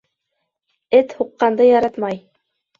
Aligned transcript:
Эт 1.01 1.15
һуҡҡанды 1.19 1.71
яратмай. 1.71 2.21